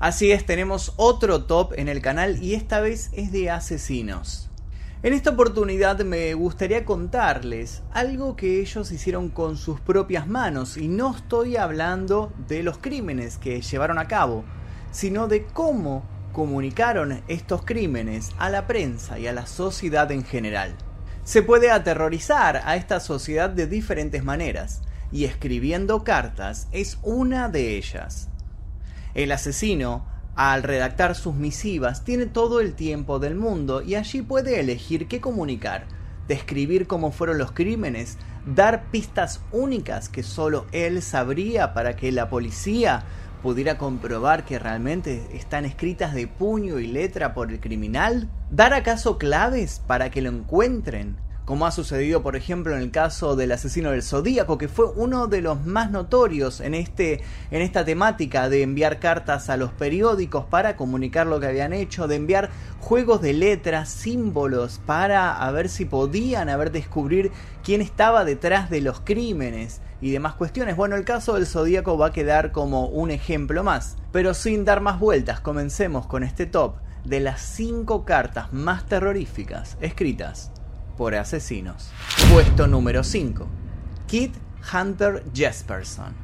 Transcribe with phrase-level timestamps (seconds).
[0.00, 4.48] Así es, tenemos otro top en el canal y esta vez es de asesinos.
[5.02, 10.88] En esta oportunidad me gustaría contarles algo que ellos hicieron con sus propias manos y
[10.88, 14.42] no estoy hablando de los crímenes que llevaron a cabo,
[14.90, 20.74] sino de cómo comunicaron estos crímenes a la prensa y a la sociedad en general.
[21.24, 24.80] Se puede aterrorizar a esta sociedad de diferentes maneras,
[25.12, 28.29] y escribiendo cartas es una de ellas.
[29.20, 34.58] El asesino, al redactar sus misivas, tiene todo el tiempo del mundo y allí puede
[34.60, 35.84] elegir qué comunicar,
[36.26, 38.16] describir cómo fueron los crímenes,
[38.46, 43.04] dar pistas únicas que solo él sabría para que la policía
[43.42, 49.18] pudiera comprobar que realmente están escritas de puño y letra por el criminal, dar acaso
[49.18, 51.18] claves para que lo encuentren,
[51.50, 55.26] como ha sucedido por ejemplo en el caso del asesino del Zodíaco, que fue uno
[55.26, 60.44] de los más notorios en, este, en esta temática de enviar cartas a los periódicos
[60.44, 65.68] para comunicar lo que habían hecho, de enviar juegos de letras, símbolos, para a ver
[65.68, 67.32] si podían haber descubrir
[67.64, 70.76] quién estaba detrás de los crímenes y demás cuestiones.
[70.76, 73.96] Bueno, el caso del Zodíaco va a quedar como un ejemplo más.
[74.12, 79.76] Pero sin dar más vueltas, comencemos con este top de las 5 cartas más terroríficas
[79.80, 80.52] escritas
[81.08, 81.90] asesinos.
[82.32, 83.46] Puesto número 5.
[84.06, 84.34] Kit
[84.72, 86.14] Hunter Jesperson.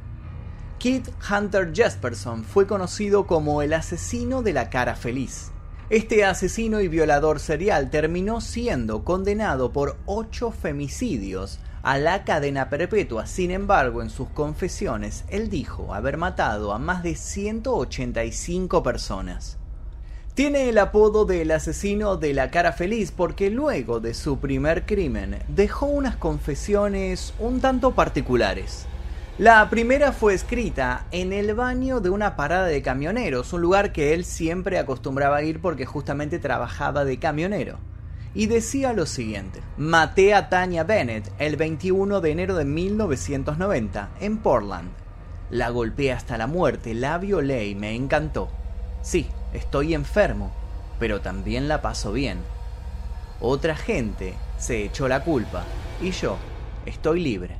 [0.77, 5.51] Kit Hunter Jesperson fue conocido como el asesino de la cara feliz.
[5.89, 13.25] Este asesino y violador serial terminó siendo condenado por 8 femicidios a la cadena perpetua.
[13.25, 19.57] Sin embargo, en sus confesiones, él dijo haber matado a más de 185 personas.
[20.37, 25.39] Tiene el apodo del asesino de la cara feliz porque luego de su primer crimen
[25.47, 28.85] dejó unas confesiones un tanto particulares.
[29.39, 34.13] La primera fue escrita en el baño de una parada de camioneros, un lugar que
[34.13, 37.79] él siempre acostumbraba a ir porque justamente trabajaba de camionero.
[38.35, 44.37] Y decía lo siguiente, maté a Tanya Bennett el 21 de enero de 1990 en
[44.37, 44.91] Portland.
[45.49, 48.49] La golpeé hasta la muerte, la violé y me encantó.
[49.01, 50.51] Sí, estoy enfermo,
[50.99, 52.39] pero también la paso bien.
[53.39, 55.63] Otra gente se echó la culpa
[56.01, 56.37] y yo
[56.85, 57.57] estoy libre.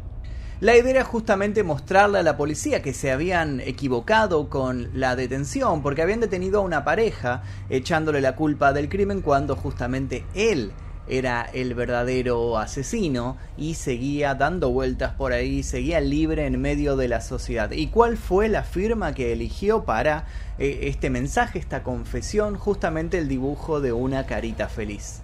[0.60, 5.84] La idea era justamente mostrarle a la policía que se habían equivocado con la detención
[5.84, 10.72] porque habían detenido a una pareja echándole la culpa del crimen cuando justamente él
[11.10, 17.08] era el verdadero asesino y seguía dando vueltas por ahí, seguía libre en medio de
[17.08, 17.72] la sociedad.
[17.72, 20.26] ¿Y cuál fue la firma que eligió para
[20.60, 22.56] eh, este mensaje, esta confesión?
[22.56, 25.22] Justamente el dibujo de una carita feliz.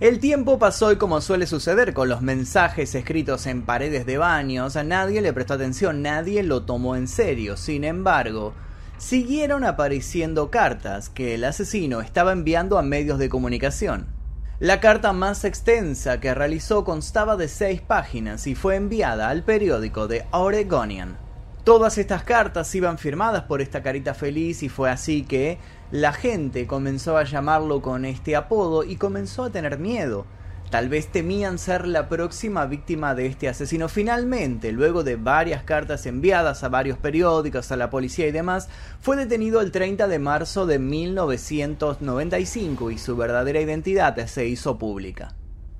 [0.00, 4.74] El tiempo pasó y como suele suceder con los mensajes escritos en paredes de baños,
[4.74, 7.56] a nadie le prestó atención, nadie lo tomó en serio.
[7.56, 8.52] Sin embargo,
[8.98, 14.21] siguieron apareciendo cartas que el asesino estaba enviando a medios de comunicación.
[14.62, 20.06] La carta más extensa que realizó constaba de seis páginas y fue enviada al periódico
[20.06, 21.18] The Oregonian.
[21.64, 25.58] Todas estas cartas iban firmadas por esta carita feliz y fue así que
[25.90, 30.26] la gente comenzó a llamarlo con este apodo y comenzó a tener miedo.
[30.72, 33.90] Tal vez temían ser la próxima víctima de este asesino.
[33.90, 39.18] Finalmente, luego de varias cartas enviadas a varios periódicos, a la policía y demás, fue
[39.18, 45.36] detenido el 30 de marzo de 1995 y su verdadera identidad se hizo pública.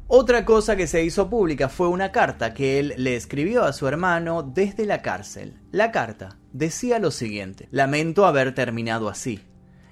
[0.09, 3.89] Otra cosa que se hizo pública fue una carta que él le escribió a su
[3.89, 5.59] hermano desde la cárcel.
[5.71, 9.41] La carta decía lo siguiente, lamento haber terminado así.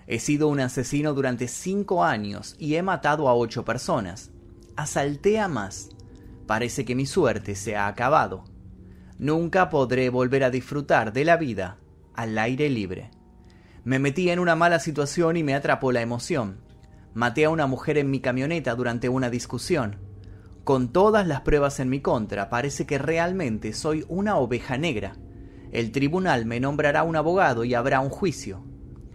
[0.06, 4.30] He sido un asesino durante cinco años y he matado a ocho personas
[4.80, 5.90] asalté a más.
[6.46, 8.44] Parece que mi suerte se ha acabado.
[9.18, 11.78] Nunca podré volver a disfrutar de la vida
[12.14, 13.10] al aire libre.
[13.84, 16.60] Me metí en una mala situación y me atrapó la emoción.
[17.14, 19.96] Maté a una mujer en mi camioneta durante una discusión.
[20.64, 25.16] Con todas las pruebas en mi contra, parece que realmente soy una oveja negra.
[25.72, 28.64] El tribunal me nombrará un abogado y habrá un juicio.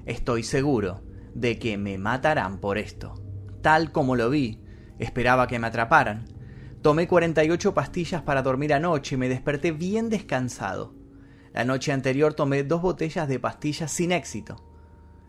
[0.05, 1.03] Estoy seguro
[1.33, 3.21] de que me matarán por esto.
[3.61, 4.64] Tal como lo vi,
[4.99, 6.25] Esperaba que me atraparan.
[6.81, 10.93] Tomé 48 pastillas para dormir anoche y me desperté bien descansado.
[11.53, 14.63] La noche anterior tomé dos botellas de pastillas sin éxito.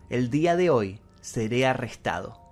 [0.09, 2.47] El día de hoy seré arrestado.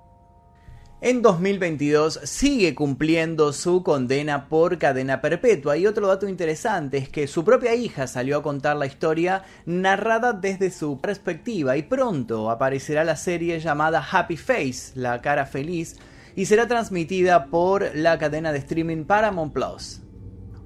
[1.02, 7.28] En 2022 sigue cumpliendo su condena por cadena perpetua y otro dato interesante es que
[7.28, 13.04] su propia hija salió a contar la historia narrada desde su perspectiva y pronto aparecerá
[13.04, 15.98] la serie llamada Happy Face, la cara feliz,
[16.36, 20.02] y será transmitida por la cadena de streaming Paramount Plus.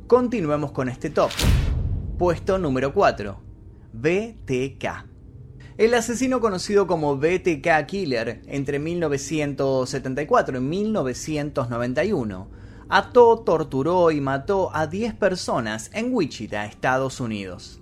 [0.08, 1.30] Continuemos con este top.
[2.18, 3.40] Puesto número 4.
[3.94, 5.06] BTK.
[5.78, 12.50] El asesino conocido como BTK Killer entre 1974 y 1991
[12.90, 17.80] ató, torturó y mató a 10 personas en Wichita, Estados Unidos.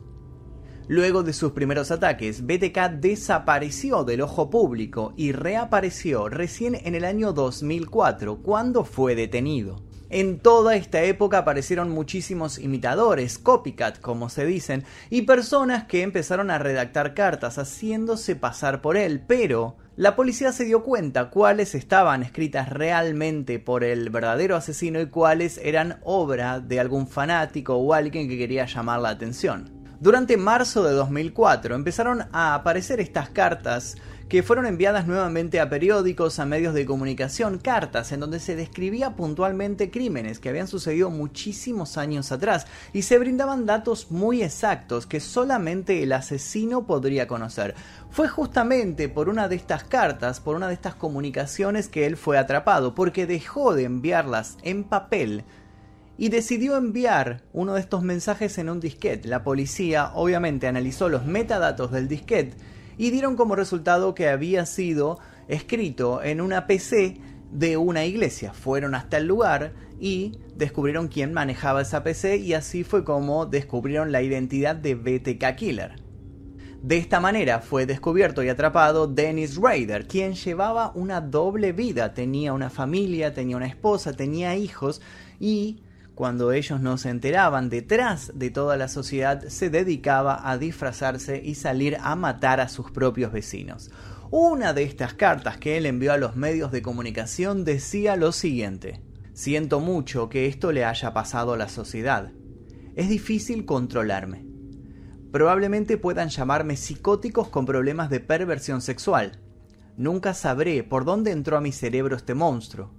[0.89, 7.04] Luego de sus primeros ataques, BTK desapareció del ojo público y reapareció recién en el
[7.04, 9.84] año 2004, cuando fue detenido.
[10.10, 16.50] En toda esta época aparecieron muchísimos imitadores, copycat como se dicen, y personas que empezaron
[16.50, 22.24] a redactar cartas haciéndose pasar por él, pero la policía se dio cuenta cuáles estaban
[22.24, 28.30] escritas realmente por el verdadero asesino y cuáles eran obra de algún fanático o alguien
[28.30, 29.76] que quería llamar la atención.
[30.00, 33.96] Durante marzo de 2004 empezaron a aparecer estas cartas
[34.30, 39.16] que fueron enviadas nuevamente a periódicos, a medios de comunicación, cartas en donde se describía
[39.16, 45.20] puntualmente crímenes que habían sucedido muchísimos años atrás y se brindaban datos muy exactos que
[45.20, 47.74] solamente el asesino podría conocer.
[48.12, 52.38] Fue justamente por una de estas cartas, por una de estas comunicaciones que él fue
[52.38, 55.44] atrapado, porque dejó de enviarlas en papel
[56.18, 59.28] y decidió enviar uno de estos mensajes en un disquete.
[59.28, 62.58] La policía obviamente analizó los metadatos del disquete
[62.98, 67.19] y dieron como resultado que había sido escrito en una PC
[67.52, 68.54] de una iglesia.
[68.54, 74.12] Fueron hasta el lugar y descubrieron quién manejaba esa PC y así fue como descubrieron
[74.12, 76.08] la identidad de BTK Killer.
[76.81, 82.54] De esta manera fue descubierto y atrapado Dennis Rader, quien llevaba una doble vida, tenía
[82.54, 85.02] una familia, tenía una esposa, tenía hijos
[85.40, 85.81] y
[86.18, 91.54] cuando ellos no se enteraban, detrás de toda la sociedad se dedicaba a disfrazarse y
[91.54, 93.92] salir a matar a sus propios vecinos.
[94.31, 99.00] Una de estas cartas que él envió a los medios de comunicación decía lo siguiente.
[99.34, 102.31] Siento mucho que esto le haya pasado a la sociedad.
[102.96, 104.44] Es difícil controlarme.
[105.31, 109.40] Probablemente puedan llamarme psicóticos con problemas de perversión sexual.
[109.98, 112.90] Nunca sabré por dónde entró a mi cerebro este monstruo,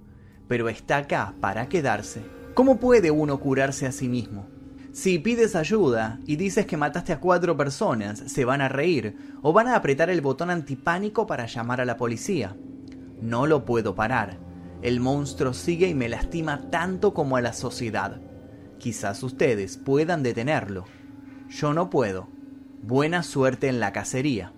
[0.47, 2.38] pero está acá para quedarse.
[2.53, 4.47] ¿Cómo puede uno curarse a sí mismo?
[4.91, 9.53] Si pides ayuda y dices que mataste a cuatro personas, se van a reír o
[9.53, 12.57] van a apretar el botón antipánico para llamar a la policía.
[13.21, 14.39] No lo puedo parar.
[14.81, 18.19] El monstruo sigue y me lastima tanto como a la sociedad.
[18.77, 20.85] Quizás ustedes puedan detenerlo.
[21.49, 22.27] Yo no puedo.
[22.81, 24.53] Buena suerte en la cacería.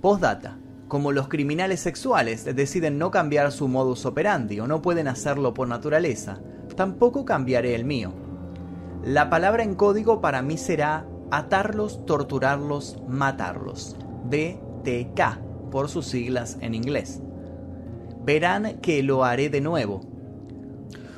[0.00, 0.58] Postdata.
[0.88, 5.66] Como los criminales sexuales deciden no cambiar su modus operandi o no pueden hacerlo por
[5.66, 6.40] naturaleza,
[6.76, 8.12] tampoco cambiaré el mío.
[9.04, 13.96] La palabra en código para mí será atarlos, torturarlos, matarlos.
[14.24, 17.20] BTK, por sus siglas en inglés.
[18.24, 20.00] Verán que lo haré de nuevo.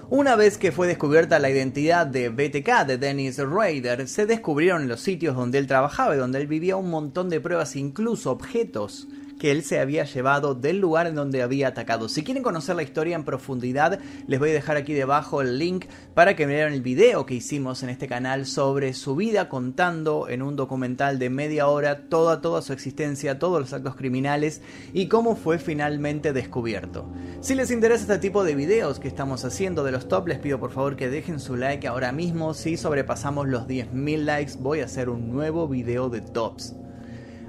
[0.08, 4.88] Una vez que fue descubierta la identidad de BTK, de Dennis Rader, se descubrieron en
[4.88, 9.08] los sitios donde él trabajaba y donde él vivía un montón de pruebas, incluso objetos
[9.48, 12.08] él se había llevado del lugar en donde había atacado.
[12.08, 15.86] Si quieren conocer la historia en profundidad, les voy a dejar aquí debajo el link
[16.14, 20.42] para que vean el video que hicimos en este canal sobre su vida contando en
[20.42, 24.62] un documental de media hora toda toda su existencia, todos los actos criminales
[24.92, 27.10] y cómo fue finalmente descubierto.
[27.40, 30.58] Si les interesa este tipo de videos que estamos haciendo de los top, les pido
[30.58, 32.54] por favor que dejen su like ahora mismo.
[32.54, 36.74] Si sobrepasamos los 10.000 likes, voy a hacer un nuevo video de tops.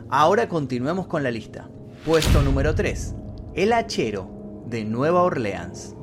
[0.10, 1.70] Ahora continuemos con la lista.
[2.08, 3.16] Puesto número 3.
[3.54, 5.94] El hachero de Nueva Orleans.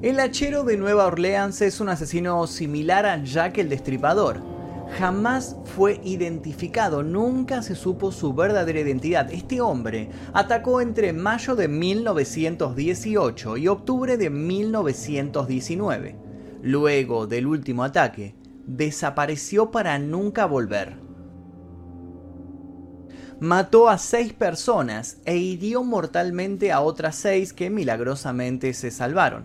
[0.00, 4.40] El hachero de Nueva Orleans es un asesino similar a Jack el Destripador.
[4.98, 9.30] Jamás fue identificado, nunca se supo su verdadera identidad.
[9.30, 16.16] Este hombre atacó entre mayo de 1918 y octubre de 1919.
[16.62, 20.99] Luego del último ataque, desapareció para nunca volver
[23.40, 29.44] mató a seis personas e hirió mortalmente a otras seis que milagrosamente se salvaron.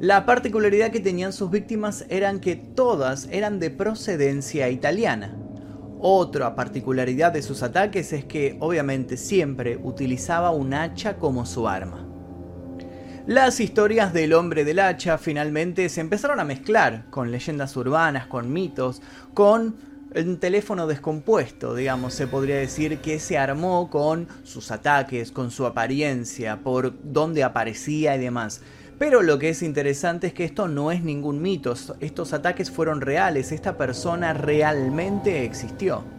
[0.00, 5.36] La particularidad que tenían sus víctimas eran que todas eran de procedencia italiana.
[6.00, 12.06] Otra particularidad de sus ataques es que obviamente siempre utilizaba un hacha como su arma.
[13.26, 18.52] Las historias del hombre del hacha finalmente se empezaron a mezclar con leyendas urbanas, con
[18.52, 19.02] mitos,
[19.34, 19.76] con
[20.14, 25.66] un teléfono descompuesto, digamos, se podría decir que se armó con sus ataques, con su
[25.66, 28.62] apariencia, por dónde aparecía y demás.
[28.98, 33.00] Pero lo que es interesante es que esto no es ningún mito, estos ataques fueron
[33.00, 36.17] reales, esta persona realmente existió.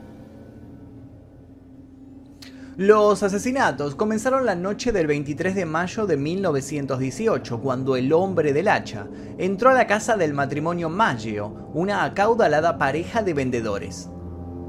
[2.79, 8.69] Los asesinatos comenzaron la noche del 23 de mayo de 1918, cuando el hombre del
[8.69, 9.05] hacha
[9.38, 14.09] entró a la casa del matrimonio Maggio, una acaudalada pareja de vendedores.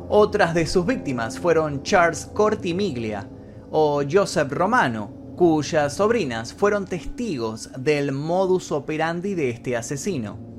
[0.08, 3.28] Otras de sus víctimas fueron Charles Cortimiglia
[3.70, 10.50] o Joseph Romano, cuyas sobrinas fueron testigos del modus operandi de este asesino.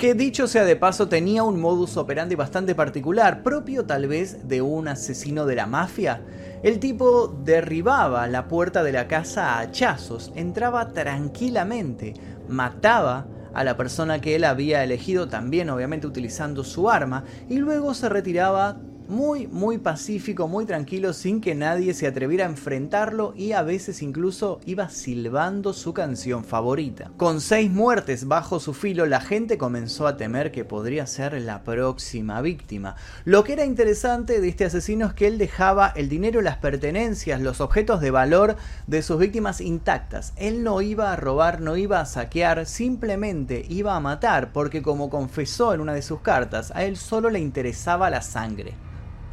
[0.00, 4.62] Que dicho sea de paso tenía un modus operandi bastante particular, propio tal vez de
[4.62, 6.22] un asesino de la mafia.
[6.62, 12.12] El tipo derribaba la puerta de la casa a hachazos, entraba tranquilamente,
[12.48, 17.94] mataba a la persona que él había elegido también obviamente utilizando su arma y luego
[17.94, 18.76] se retiraba
[19.10, 24.02] muy, muy pacífico, muy tranquilo, sin que nadie se atreviera a enfrentarlo y a veces
[24.02, 27.10] incluso iba silbando su canción favorita.
[27.16, 31.64] Con seis muertes bajo su filo, la gente comenzó a temer que podría ser la
[31.64, 32.94] próxima víctima.
[33.24, 37.40] Lo que era interesante de este asesino es que él dejaba el dinero, las pertenencias,
[37.40, 40.32] los objetos de valor de sus víctimas intactas.
[40.36, 45.10] Él no iba a robar, no iba a saquear, simplemente iba a matar, porque como
[45.10, 48.74] confesó en una de sus cartas, a él solo le interesaba la sangre.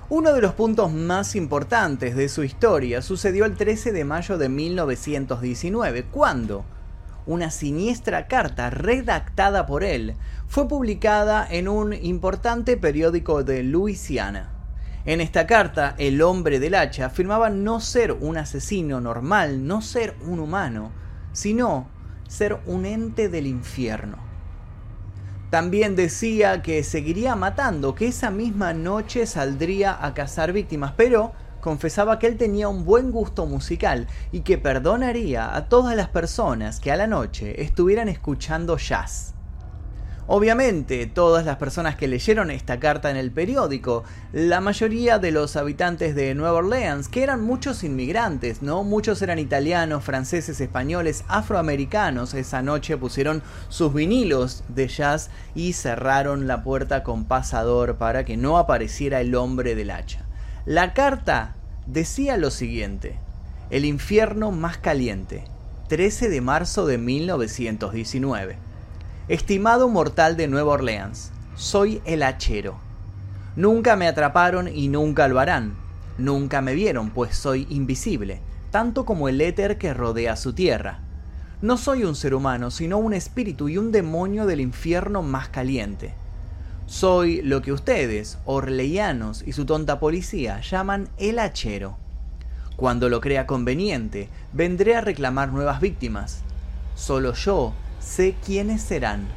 [0.09, 4.47] Uno de los puntos más importantes de su historia sucedió el 13 de mayo de
[4.47, 6.63] 1919, cuando
[7.25, 10.15] una siniestra carta redactada por él
[10.47, 14.53] fue publicada en un importante periódico de Luisiana.
[15.03, 20.15] En esta carta, el hombre del hacha afirmaba no ser un asesino normal, no ser
[20.25, 20.93] un humano,
[21.33, 21.89] sino
[22.29, 24.26] ser un ente del infierno.
[25.49, 32.19] También decía que seguiría matando, que esa misma noche saldría a cazar víctimas, pero confesaba
[32.19, 36.91] que él tenía un buen gusto musical y que perdonaría a todas las personas que
[36.91, 39.36] a la noche estuvieran escuchando jazz.
[40.29, 44.03] Obviamente, todas las personas que leyeron esta carta en el periódico,
[44.33, 48.83] la mayoría de los habitantes de Nueva Orleans, que eran muchos inmigrantes, ¿no?
[48.83, 56.45] Muchos eran italianos, franceses, españoles, afroamericanos, esa noche pusieron sus vinilos de jazz y cerraron
[56.45, 60.25] la puerta con pasador para que no apareciera el hombre del hacha.
[60.65, 61.55] La carta
[61.85, 63.17] decía lo siguiente:
[63.69, 65.45] El infierno más caliente,
[65.87, 68.66] 13 de marzo de 1919.
[69.29, 72.77] Estimado mortal de Nueva Orleans, soy el hachero.
[73.57, 75.75] Nunca me atraparon y nunca lo harán.
[76.17, 78.39] Nunca me vieron, pues soy invisible,
[78.71, 81.01] tanto como el éter que rodea su tierra.
[81.61, 86.13] No soy un ser humano, sino un espíritu y un demonio del infierno más caliente.
[86.85, 91.97] Soy lo que ustedes, orleyanos y su tonta policía, llaman el hachero.
[92.77, 96.43] Cuando lo crea conveniente, vendré a reclamar nuevas víctimas.
[96.95, 99.27] Solo yo Sé quiénes serán.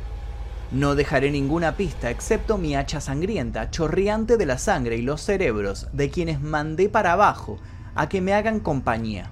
[0.70, 5.88] No dejaré ninguna pista excepto mi hacha sangrienta, chorreante de la sangre y los cerebros
[5.92, 7.58] de quienes mandé para abajo
[7.94, 9.30] a que me hagan compañía.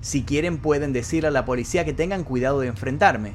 [0.00, 3.32] Si quieren pueden decir a la policía que tengan cuidado de enfrentarme.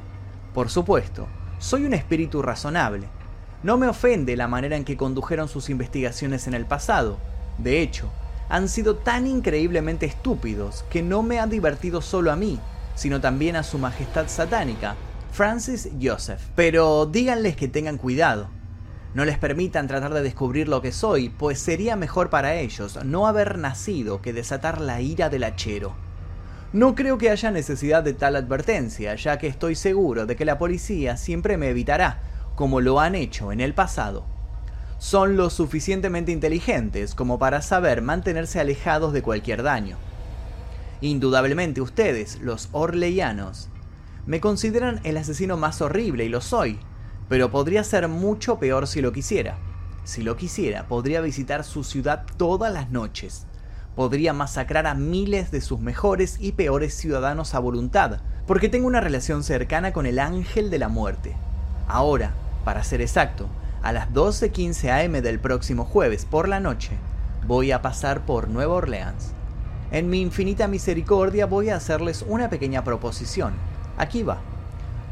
[0.54, 1.28] Por supuesto,
[1.60, 3.08] soy un espíritu razonable.
[3.62, 7.20] No me ofende la manera en que condujeron sus investigaciones en el pasado.
[7.60, 8.10] De hecho,
[8.50, 12.60] han sido tan increíblemente estúpidos que no me han divertido solo a mí,
[13.02, 14.96] sino también a su majestad satánica,
[15.32, 16.40] Francis Joseph.
[16.56, 18.48] Pero díganles que tengan cuidado.
[19.16, 23.26] No les permitan tratar de descubrir lo que soy, pues sería mejor para ellos no
[23.26, 25.96] haber nacido que desatar la ira del hachero.
[26.74, 30.60] No creo que haya necesidad de tal advertencia, ya que estoy seguro de que la
[30.60, 32.22] policía siempre me evitará,
[32.54, 34.28] como lo han hecho en el pasado.
[35.00, 39.98] Son lo suficientemente inteligentes como para saber mantenerse alejados de cualquier daño.
[41.02, 43.70] Indudablemente ustedes, los orleyanos,
[44.28, 46.80] me consideran el asesino más horrible y lo soy,
[47.28, 49.58] pero podría ser mucho peor si lo quisiera.
[50.04, 53.48] Si lo quisiera, podría visitar su ciudad todas las noches.
[53.96, 59.02] Podría masacrar a miles de sus mejores y peores ciudadanos a voluntad, porque tengo una
[59.02, 61.36] relación cercana con el ángel de la muerte.
[61.88, 63.50] Ahora, para ser exacto,
[63.82, 66.92] a las 12.15 am del próximo jueves por la noche,
[67.48, 69.34] voy a pasar por Nueva Orleans.
[69.92, 73.54] En mi infinita misericordia voy a hacerles una pequeña proposición
[73.98, 74.40] Aquí va.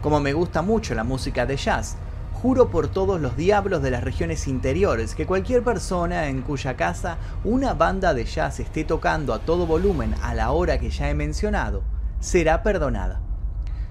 [0.02, 1.98] Como me gusta mucho la música de jazz,
[2.42, 7.18] juro por todos los diablos de las regiones interiores que cualquier persona en cuya casa
[7.44, 11.14] una banda de jazz esté tocando a todo volumen a la hora que ya he
[11.14, 11.84] mencionado,
[12.20, 13.22] será perdonada.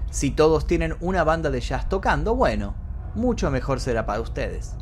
[0.09, 2.73] Si todos tienen una banda de jazz tocando, bueno,
[3.13, 4.75] mucho mejor será para ustedes.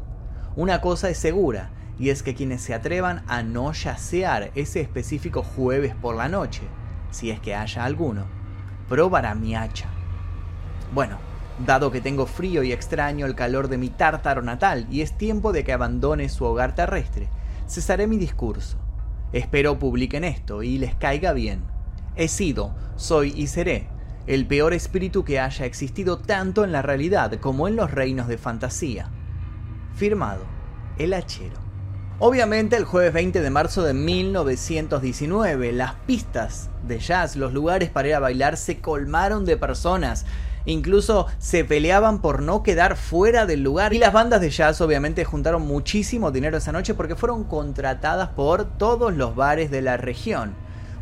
[0.55, 5.43] Una cosa es segura, y es que quienes se atrevan a no yacear ese específico
[5.43, 6.61] jueves por la noche,
[7.11, 8.25] si es que haya alguno,
[8.87, 9.89] probará mi hacha.
[10.93, 11.17] Bueno,
[11.65, 15.51] dado que tengo frío y extraño el calor de mi tártaro natal y es tiempo
[15.51, 17.29] de que abandone su hogar terrestre,
[17.67, 18.77] cesaré mi discurso.
[19.33, 21.63] Espero publiquen esto y les caiga bien.
[22.15, 23.89] He sido, soy y seré
[24.27, 28.37] el peor espíritu que haya existido tanto en la realidad como en los reinos de
[28.37, 29.09] fantasía.
[29.95, 30.43] Firmado,
[30.97, 31.66] el hachero.
[32.19, 38.07] Obviamente el jueves 20 de marzo de 1919, las pistas de jazz, los lugares para
[38.07, 40.25] ir a bailar se colmaron de personas.
[40.65, 43.93] Incluso se peleaban por no quedar fuera del lugar.
[43.93, 48.65] Y las bandas de jazz obviamente juntaron muchísimo dinero esa noche porque fueron contratadas por
[48.65, 50.55] todos los bares de la región.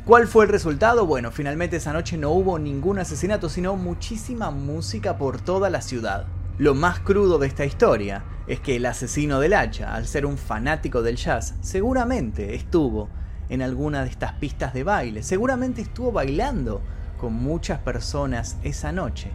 [0.03, 1.05] ¿Cuál fue el resultado?
[1.05, 6.25] Bueno, finalmente esa noche no hubo ningún asesinato, sino muchísima música por toda la ciudad.
[6.57, 10.38] Lo más crudo de esta historia es que el asesino del hacha, al ser un
[10.38, 13.09] fanático del jazz, seguramente estuvo
[13.50, 16.81] en alguna de estas pistas de baile, seguramente estuvo bailando
[17.19, 19.31] con muchas personas esa noche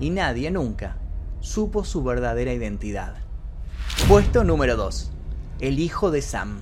[0.00, 0.96] y nadie nunca
[1.40, 3.16] supo su verdadera identidad.
[4.08, 5.12] Puesto número 2.
[5.60, 6.60] El hijo de Sam.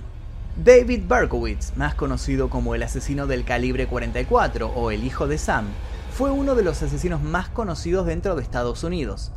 [0.61, 5.67] David Berkowitz, más conocido como el asesino del calibre 44 o el hijo de Sam,
[6.11, 9.31] fue uno de los asesinos más conocidos dentro de Estados Unidos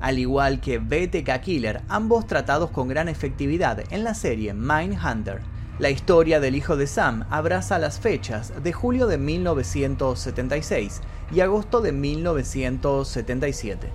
[0.00, 5.40] al igual que BTK Killer, ambos tratados con gran efectividad en la serie Mindhunter.
[5.78, 11.00] La historia del hijo de Sam abraza las fechas de julio de 1976
[11.32, 13.88] y agosto de 1977.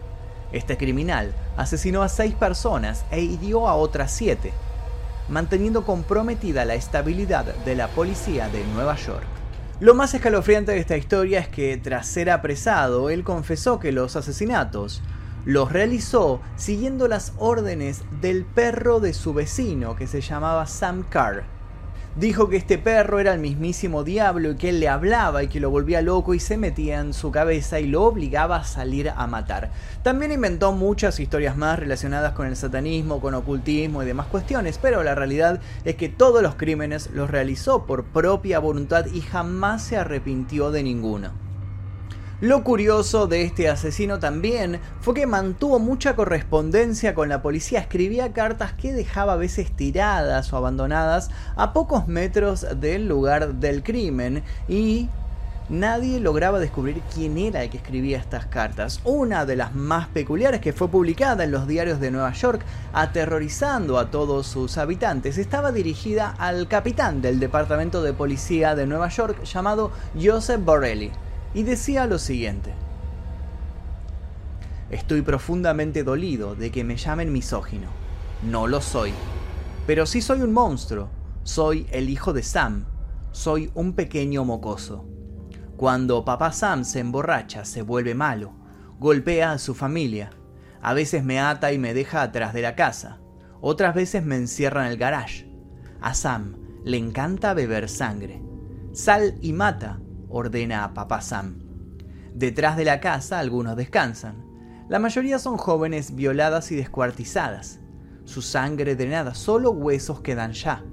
[0.52, 4.54] Este criminal asesinó a seis personas e hirió a otras siete,
[5.28, 9.26] manteniendo comprometida la estabilidad de la policía de Nueva York.
[9.80, 14.16] Lo más escalofriante de esta historia es que tras ser apresado, él confesó que los
[14.16, 15.02] asesinatos
[15.46, 21.44] los realizó siguiendo las órdenes del perro de su vecino que se llamaba Sam Carr.
[22.16, 25.60] Dijo que este perro era el mismísimo diablo y que él le hablaba y que
[25.60, 29.28] lo volvía loco y se metía en su cabeza y lo obligaba a salir a
[29.28, 29.72] matar.
[30.02, 35.04] También inventó muchas historias más relacionadas con el satanismo, con ocultismo y demás cuestiones, pero
[35.04, 39.98] la realidad es que todos los crímenes los realizó por propia voluntad y jamás se
[39.98, 41.45] arrepintió de ninguno.
[42.42, 48.34] Lo curioso de este asesino también fue que mantuvo mucha correspondencia con la policía, escribía
[48.34, 54.44] cartas que dejaba a veces tiradas o abandonadas a pocos metros del lugar del crimen
[54.68, 55.08] y
[55.70, 59.00] nadie lograba descubrir quién era el que escribía estas cartas.
[59.06, 63.98] Una de las más peculiares que fue publicada en los diarios de Nueva York, aterrorizando
[63.98, 69.42] a todos sus habitantes, estaba dirigida al capitán del Departamento de Policía de Nueva York
[69.46, 71.14] llamado Joseph Borrelli
[71.56, 72.74] y decía lo siguiente.
[74.92, 77.88] Estoy profundamente dolido de que me llamen misógino.
[78.44, 79.14] No lo soy.
[79.88, 81.10] Pero sí soy un monstruo.
[81.44, 82.86] Soy el hijo de Sam.
[83.32, 85.06] Soy un pequeño mocoso.
[85.78, 88.54] Cuando papá Sam se emborracha, se vuelve malo.
[89.00, 90.32] Golpea a su familia.
[90.82, 93.22] A veces me ata y me deja atrás de la casa.
[93.62, 95.50] Otras veces me encierra en el garage.
[96.02, 98.42] A Sam le encanta beber sangre.
[98.92, 100.00] Sal y mata
[100.36, 101.60] ordena a papá Sam.
[102.34, 104.44] Detrás de la casa algunos descansan.
[104.90, 107.80] La mayoría son jóvenes violadas y descuartizadas.
[108.26, 110.84] Su sangre drenada, solo huesos quedan ya.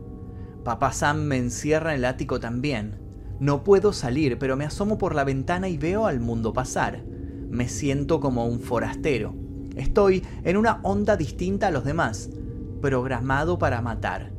[0.62, 3.00] Papá Sam me encierra en el ático también.
[3.40, 7.02] No puedo salir, pero me asomo por la ventana y veo al mundo pasar.
[7.50, 9.34] Me siento como un forastero.
[9.74, 12.30] Estoy en una onda distinta a los demás,
[12.80, 14.30] programado para matar.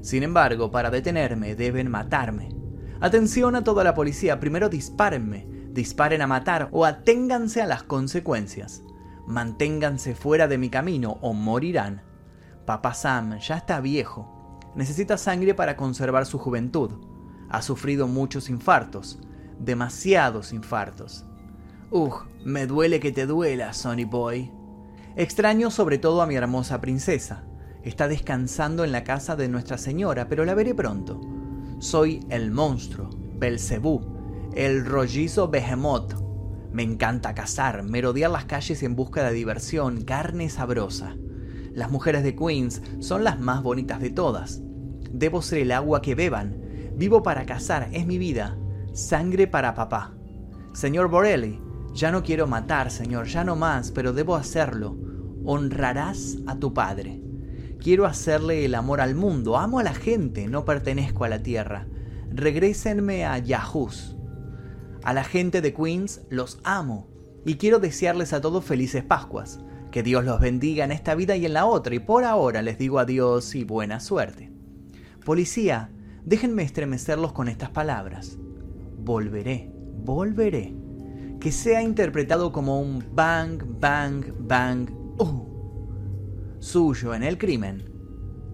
[0.00, 2.59] Sin embargo, para detenerme deben matarme.
[3.02, 8.82] Atención a toda la policía, primero dispárenme, disparen a matar o aténganse a las consecuencias.
[9.26, 12.02] Manténganse fuera de mi camino o morirán.
[12.66, 14.60] Papá Sam ya está viejo.
[14.74, 16.90] Necesita sangre para conservar su juventud.
[17.48, 19.18] Ha sufrido muchos infartos,
[19.58, 21.24] demasiados infartos.
[21.90, 24.52] Ugh, me duele que te duela, Sonny Boy.
[25.16, 27.44] Extraño sobre todo a mi hermosa princesa.
[27.82, 31.20] Está descansando en la casa de Nuestra Señora, pero la veré pronto.
[31.80, 34.02] Soy el monstruo, Belcebú,
[34.54, 36.12] el rollizo Behemoth.
[36.70, 41.16] Me encanta cazar, merodear las calles en busca de diversión, carne sabrosa.
[41.72, 44.60] Las mujeres de Queens son las más bonitas de todas.
[45.10, 46.60] Debo ser el agua que beban.
[46.96, 48.58] Vivo para cazar, es mi vida.
[48.92, 50.12] Sangre para papá.
[50.74, 51.62] Señor Borelli,
[51.94, 54.98] ya no quiero matar, señor, ya no más, pero debo hacerlo.
[55.46, 57.22] Honrarás a tu padre.
[57.80, 59.56] Quiero hacerle el amor al mundo.
[59.56, 61.86] Amo a la gente, no pertenezco a la tierra.
[62.30, 64.18] Regrésenme a Yahoos.
[65.02, 67.08] A la gente de Queens los amo
[67.46, 69.60] y quiero desearles a todos felices Pascuas.
[69.90, 72.78] Que Dios los bendiga en esta vida y en la otra, y por ahora les
[72.78, 74.52] digo adiós y buena suerte.
[75.24, 75.90] Policía,
[76.24, 78.38] déjenme estremecerlos con estas palabras.
[78.98, 79.72] Volveré,
[80.04, 80.76] volveré.
[81.40, 85.49] Que sea interpretado como un bang, bang, bang, uh
[86.60, 87.90] suyo en el crimen,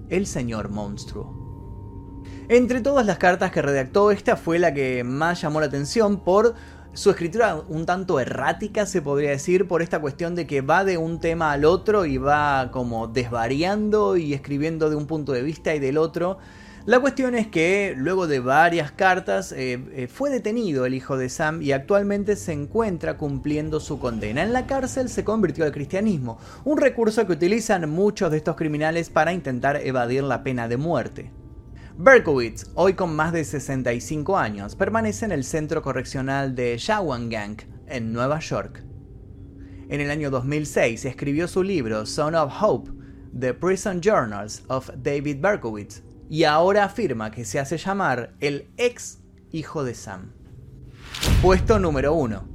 [0.09, 2.23] el señor monstruo.
[2.49, 6.55] Entre todas las cartas que redactó, esta fue la que más llamó la atención por
[6.93, 10.97] su escritura un tanto errática, se podría decir, por esta cuestión de que va de
[10.97, 15.75] un tema al otro y va como desvariando y escribiendo de un punto de vista
[15.75, 16.39] y del otro.
[16.87, 21.29] La cuestión es que luego de varias cartas eh, eh, fue detenido el hijo de
[21.29, 24.45] Sam y actualmente se encuentra cumpliendo su condena.
[24.45, 29.11] En la cárcel se convirtió al cristianismo, un recurso que utilizan muchos de estos criminales
[29.11, 31.33] para intentar evadir la pena de muerte.
[31.99, 38.13] Berkowitz, hoy con más de 65 años, permanece en el centro correccional de Shawangunk, en
[38.13, 38.85] Nueva York.
[39.89, 42.93] En el año 2006 escribió su libro Son of Hope,
[43.37, 49.19] The Prison Journals of David Berkowitz, y ahora afirma que se hace llamar el ex
[49.53, 50.33] hijo de Sam.
[51.41, 52.49] Puesto número 1.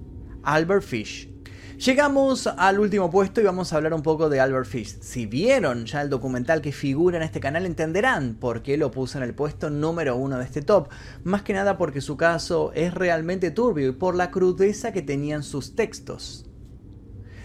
[0.44, 1.30] Albert Fish.
[1.78, 5.00] Llegamos al último puesto y vamos a hablar un poco de Albert Fish.
[5.02, 9.18] Si vieron ya el documental que figura en este canal entenderán por qué lo puse
[9.18, 10.90] en el puesto número uno de este top.
[11.24, 15.42] Más que nada porque su caso es realmente turbio y por la crudeza que tenían
[15.42, 16.46] sus textos.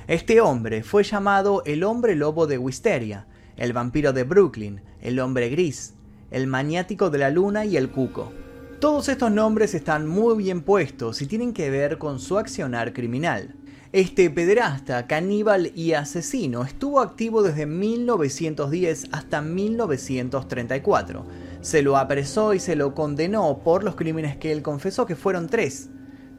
[0.07, 5.49] Este hombre fue llamado el hombre lobo de Wisteria, el vampiro de Brooklyn, el hombre
[5.49, 5.96] gris,
[6.31, 8.33] el maniático de la luna y el cuco.
[8.81, 13.55] Todos estos nombres están muy bien puestos y tienen que ver con su accionar criminal.
[13.93, 21.25] Este pederasta, caníbal y asesino estuvo activo desde 1910 hasta 1934.
[21.63, 25.49] Se lo apresó y se lo condenó por los crímenes que él confesó, que fueron
[25.49, 25.89] tres.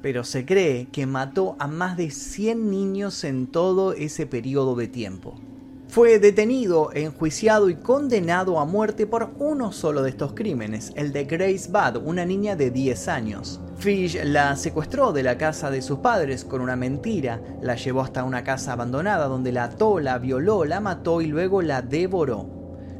[0.04, 4.88] Pero se cree que mató a más de 100 niños en todo ese periodo de
[4.88, 5.40] tiempo.
[5.90, 11.24] Fue detenido, enjuiciado y condenado a muerte por uno solo de estos crímenes, el de
[11.24, 13.62] Grace Bad, una niña de 10 años.
[13.78, 18.26] Fish la secuestró de la casa de sus padres con una mentira, la llevó hasta
[18.26, 22.50] una casa abandonada donde la ató, la violó, la mató y luego la devoró.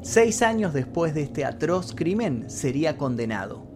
[0.02, 3.68] Seis años después de este atroz crimen sería condenado.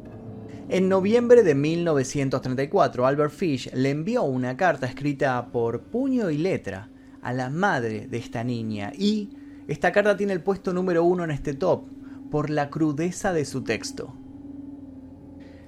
[0.69, 6.90] En noviembre de 1934, Albert Fish le envió una carta escrita por puño y letra
[7.22, 9.30] a la madre de esta niña y
[9.68, 11.86] esta carta tiene el puesto número uno en este top
[12.30, 14.14] por la crudeza de su texto.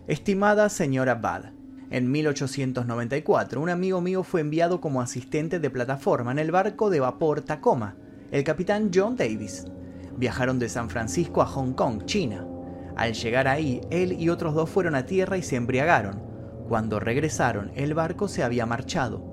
[0.08, 1.52] Estimada señora Bad,
[1.90, 7.00] en 1894 un amigo mío fue enviado como asistente de plataforma en el barco de
[7.00, 7.96] vapor Tacoma,
[8.32, 9.66] el capitán John Davis.
[10.18, 12.48] Viajaron de San Francisco a Hong Kong, China.
[12.96, 16.22] Al llegar ahí, él y otros dos fueron a tierra y se embriagaron.
[16.68, 19.33] Cuando regresaron, el barco se había marchado.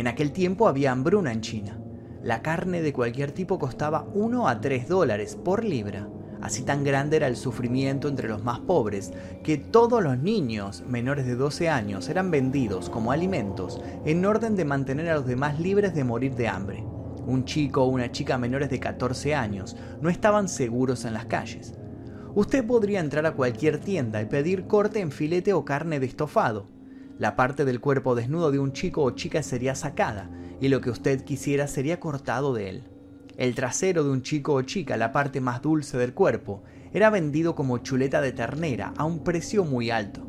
[0.00, 1.78] En aquel tiempo había hambruna en China.
[2.22, 6.08] La carne de cualquier tipo costaba 1 a 3 dólares por libra.
[6.40, 9.12] Así tan grande era el sufrimiento entre los más pobres
[9.44, 14.64] que todos los niños menores de 12 años eran vendidos como alimentos en orden de
[14.64, 16.82] mantener a los demás libres de morir de hambre.
[17.26, 21.74] Un chico o una chica menores de 14 años no estaban seguros en las calles.
[22.34, 26.79] Usted podría entrar a cualquier tienda y pedir corte en filete o carne de estofado,
[27.20, 30.88] la parte del cuerpo desnudo de un chico o chica sería sacada y lo que
[30.88, 32.84] usted quisiera sería cortado de él.
[33.36, 36.62] El trasero de un chico o chica, la parte más dulce del cuerpo,
[36.94, 40.26] era vendido como chuleta de ternera a un precio muy alto.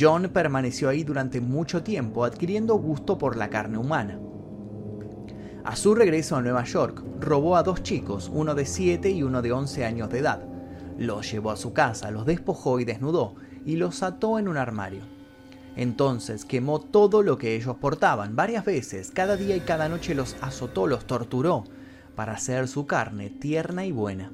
[0.00, 4.18] John permaneció ahí durante mucho tiempo adquiriendo gusto por la carne humana.
[5.62, 9.42] A su regreso a Nueva York, robó a dos chicos, uno de 7 y uno
[9.42, 10.42] de 11 años de edad.
[10.96, 13.34] Los llevó a su casa, los despojó y desnudó,
[13.66, 15.13] y los ató en un armario.
[15.76, 20.36] Entonces quemó todo lo que ellos portaban, varias veces, cada día y cada noche los
[20.40, 21.64] azotó, los torturó,
[22.14, 24.30] para hacer su carne tierna y buena.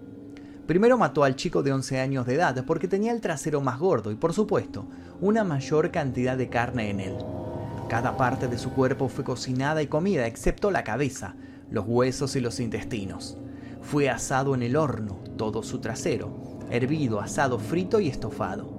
[0.67, 4.13] Primero mató al chico de 11 años de edad porque tenía el trasero más gordo
[4.13, 4.87] y por supuesto
[5.21, 7.17] una mayor cantidad de carne en él.
[7.89, 11.35] Cada parte de su cuerpo fue cocinada y comida excepto la cabeza,
[11.71, 13.37] los huesos y los intestinos.
[13.83, 18.71] Fue asado en el horno, todo su trasero, hervido, asado, frito y estofado.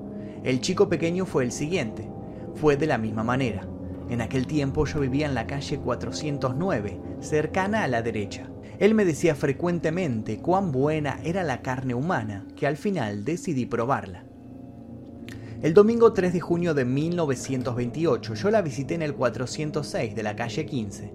[0.43, 2.07] El chico pequeño fue el siguiente,
[2.55, 3.67] fue de la misma manera.
[4.09, 8.49] En aquel tiempo yo vivía en la calle 409, cercana a la derecha.
[8.79, 14.25] Él me decía frecuentemente cuán buena era la carne humana, que al final decidí probarla.
[15.61, 20.35] El domingo 3 de junio de 1928 yo la visité en el 406 de la
[20.35, 21.13] calle 15.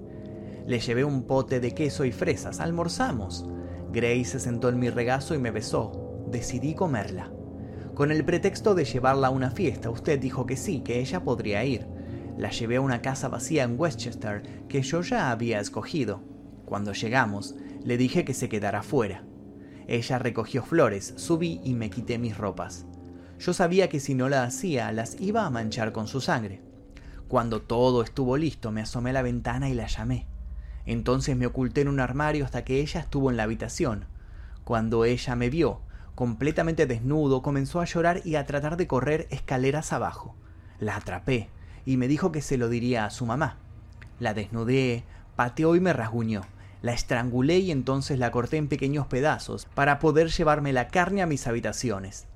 [0.66, 3.44] Le llevé un pote de queso y fresas, almorzamos.
[3.92, 6.24] Grace se sentó en mi regazo y me besó.
[6.30, 7.35] Decidí comerla.
[7.96, 11.64] Con el pretexto de llevarla a una fiesta, usted dijo que sí, que ella podría
[11.64, 11.86] ir.
[12.36, 16.20] La llevé a una casa vacía en Westchester que yo ya había escogido.
[16.66, 19.24] Cuando llegamos, le dije que se quedara fuera.
[19.88, 22.84] Ella recogió flores, subí y me quité mis ropas.
[23.38, 26.60] Yo sabía que si no la hacía, las iba a manchar con su sangre.
[27.28, 30.26] Cuando todo estuvo listo, me asomé a la ventana y la llamé.
[30.84, 34.04] Entonces me oculté en un armario hasta que ella estuvo en la habitación.
[34.64, 35.80] Cuando ella me vio,
[36.16, 40.34] completamente desnudo, comenzó a llorar y a tratar de correr escaleras abajo.
[40.80, 41.50] La atrapé
[41.84, 43.58] y me dijo que se lo diría a su mamá.
[44.18, 45.04] La desnudé,
[45.36, 46.40] pateó y me rasguñó.
[46.80, 51.26] La estrangulé y entonces la corté en pequeños pedazos para poder llevarme la carne a
[51.26, 52.26] mis habitaciones.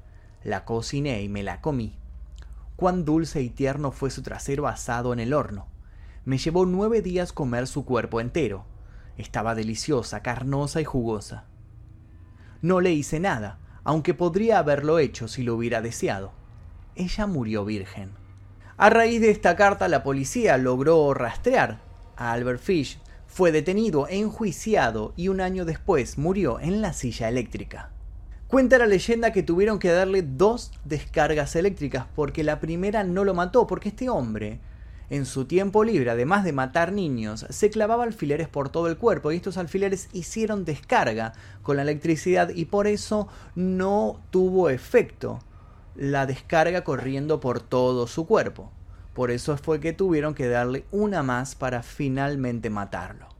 [0.45, 1.97] La cociné y me la comí.
[2.77, 5.69] Cuán dulce y tierno fue su trasero asado en el horno.
[6.27, 8.66] Me llevó nueve días comer su cuerpo entero.
[9.16, 11.45] Estaba deliciosa, carnosa y jugosa.
[12.61, 16.33] No le hice nada, aunque podría haberlo hecho si lo hubiera deseado.
[16.95, 18.11] Ella murió virgen.
[18.77, 21.81] A raíz de esta carta, la policía logró rastrear
[22.16, 27.90] a Albert Fish, fue detenido, enjuiciado y un año después murió en la silla eléctrica.
[28.49, 33.33] Cuenta la leyenda que tuvieron que darle dos descargas eléctricas porque la primera no lo
[33.33, 34.59] mató, porque este hombre,
[35.11, 39.33] en su tiempo libre, además de matar niños, se clavaba alfileres por todo el cuerpo
[39.33, 45.40] y estos alfileres hicieron descarga con la electricidad y por eso no tuvo efecto
[45.96, 48.70] la descarga corriendo por todo su cuerpo.
[49.12, 53.39] Por eso fue que tuvieron que darle una más para finalmente matarlo.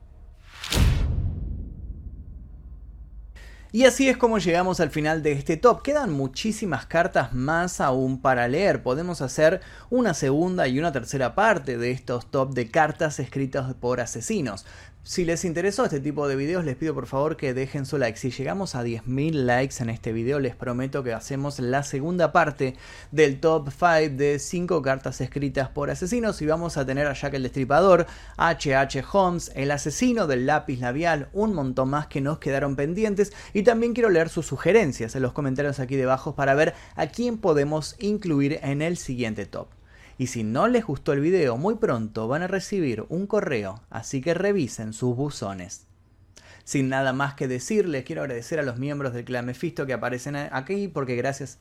[3.73, 5.83] Y así es como llegamos al final de este top.
[5.83, 8.83] Quedan muchísimas cartas más aún para leer.
[8.83, 14.01] Podemos hacer una segunda y una tercera parte de estos top de cartas escritas por
[14.01, 14.67] asesinos.
[15.03, 18.19] Si les interesó este tipo de videos, les pido por favor que dejen su like.
[18.19, 22.77] Si llegamos a 10.000 likes en este video, les prometo que hacemos la segunda parte
[23.11, 26.43] del top 5 de 5 cartas escritas por asesinos.
[26.43, 29.03] Y vamos a tener a Jack el Destripador, H.H.
[29.11, 33.33] Holmes, el asesino del lápiz labial, un montón más que nos quedaron pendientes.
[33.55, 37.39] Y también quiero leer sus sugerencias en los comentarios aquí debajo para ver a quién
[37.39, 39.80] podemos incluir en el siguiente top.
[40.21, 44.21] Y si no les gustó el video, muy pronto van a recibir un correo, así
[44.21, 45.87] que revisen sus buzones.
[46.63, 49.95] Sin nada más que decir, les quiero agradecer a los miembros del clan Mephisto que
[49.95, 51.59] aparecen aquí, porque gracias...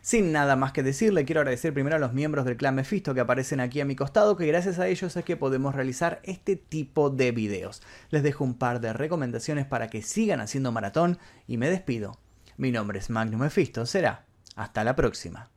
[0.00, 3.14] Sin nada más que decir, le quiero agradecer primero a los miembros del clan Mephisto
[3.14, 6.56] que aparecen aquí a mi costado, que gracias a ellos es que podemos realizar este
[6.56, 7.80] tipo de videos.
[8.08, 12.18] Les dejo un par de recomendaciones para que sigan haciendo maratón y me despido.
[12.56, 15.48] Mi nombre es Magnus Mephisto, será hasta la próxima.